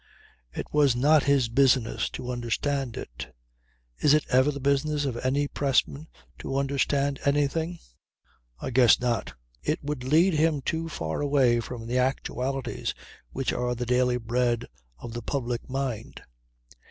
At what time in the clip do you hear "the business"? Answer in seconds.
4.51-5.05